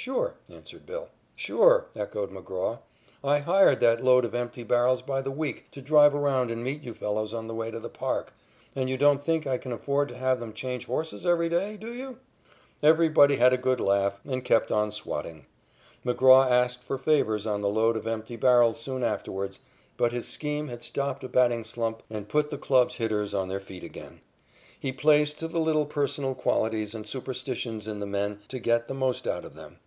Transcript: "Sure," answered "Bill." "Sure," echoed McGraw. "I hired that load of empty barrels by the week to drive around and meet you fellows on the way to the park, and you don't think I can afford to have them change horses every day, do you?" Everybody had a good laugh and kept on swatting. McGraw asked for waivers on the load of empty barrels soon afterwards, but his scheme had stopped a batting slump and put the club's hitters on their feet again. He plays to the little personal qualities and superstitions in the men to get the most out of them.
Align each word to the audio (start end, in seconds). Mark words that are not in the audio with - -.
"Sure," 0.00 0.34
answered 0.48 0.86
"Bill." 0.86 1.08
"Sure," 1.34 1.86
echoed 1.96 2.30
McGraw. 2.30 2.78
"I 3.24 3.40
hired 3.40 3.80
that 3.80 4.02
load 4.02 4.24
of 4.24 4.32
empty 4.32 4.62
barrels 4.62 5.02
by 5.02 5.20
the 5.20 5.32
week 5.32 5.72
to 5.72 5.82
drive 5.82 6.14
around 6.14 6.52
and 6.52 6.62
meet 6.62 6.82
you 6.84 6.94
fellows 6.94 7.34
on 7.34 7.48
the 7.48 7.54
way 7.54 7.72
to 7.72 7.80
the 7.80 7.88
park, 7.88 8.32
and 8.76 8.88
you 8.88 8.96
don't 8.96 9.20
think 9.24 9.44
I 9.44 9.58
can 9.58 9.72
afford 9.72 10.08
to 10.10 10.16
have 10.16 10.38
them 10.38 10.52
change 10.52 10.86
horses 10.86 11.26
every 11.26 11.48
day, 11.48 11.76
do 11.76 11.92
you?" 11.92 12.20
Everybody 12.80 13.36
had 13.36 13.52
a 13.52 13.56
good 13.58 13.80
laugh 13.80 14.20
and 14.24 14.44
kept 14.44 14.70
on 14.70 14.92
swatting. 14.92 15.46
McGraw 16.06 16.48
asked 16.48 16.84
for 16.84 16.96
waivers 16.98 17.44
on 17.44 17.60
the 17.60 17.68
load 17.68 17.96
of 17.96 18.06
empty 18.06 18.36
barrels 18.36 18.80
soon 18.80 19.02
afterwards, 19.02 19.58
but 19.96 20.12
his 20.12 20.28
scheme 20.28 20.68
had 20.68 20.84
stopped 20.84 21.24
a 21.24 21.28
batting 21.28 21.64
slump 21.64 22.04
and 22.08 22.28
put 22.28 22.50
the 22.50 22.56
club's 22.58 22.94
hitters 22.98 23.34
on 23.34 23.48
their 23.48 23.58
feet 23.60 23.82
again. 23.82 24.20
He 24.78 24.92
plays 24.92 25.34
to 25.34 25.48
the 25.48 25.58
little 25.58 25.86
personal 25.86 26.36
qualities 26.36 26.94
and 26.94 27.04
superstitions 27.04 27.88
in 27.88 27.98
the 27.98 28.06
men 28.06 28.38
to 28.46 28.60
get 28.60 28.86
the 28.86 28.94
most 28.94 29.26
out 29.26 29.44
of 29.44 29.56
them. 29.56 29.80